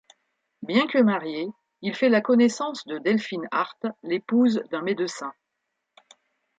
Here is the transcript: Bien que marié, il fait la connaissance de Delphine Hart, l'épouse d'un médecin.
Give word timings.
Bien 0.63 0.87
que 0.87 0.97
marié, 0.97 1.47
il 1.83 1.93
fait 1.93 2.09
la 2.09 2.21
connaissance 2.21 2.87
de 2.87 2.97
Delphine 2.97 3.47
Hart, 3.51 3.85
l'épouse 4.01 4.63
d'un 4.71 4.81
médecin. 4.81 5.31